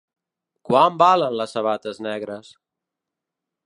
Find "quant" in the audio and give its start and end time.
0.69-0.97